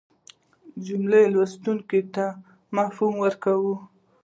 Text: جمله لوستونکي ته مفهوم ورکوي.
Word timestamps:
جمله 0.85 1.19
لوستونکي 1.33 2.01
ته 2.13 2.25
مفهوم 2.75 3.13
ورکوي. 3.23 3.75